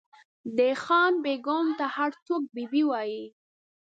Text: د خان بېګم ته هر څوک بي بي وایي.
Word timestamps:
د 0.57 0.59
خان 0.83 1.13
بېګم 1.23 1.67
ته 1.79 1.85
هر 1.95 2.11
څوک 2.25 2.43
بي 2.55 2.65
بي 2.71 2.83
وایي. 2.89 3.23